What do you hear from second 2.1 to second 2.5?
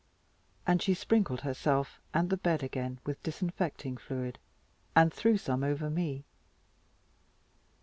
and the